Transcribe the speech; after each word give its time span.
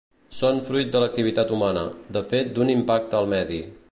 Són 0.35 0.61
fruit 0.69 0.89
de 0.95 1.01
l'activitat 1.03 1.53
humana, 1.59 1.85
de 2.17 2.25
fet 2.33 2.51
d'un 2.57 2.75
impacte 2.79 3.21
al 3.23 3.33
medi. 3.35 3.63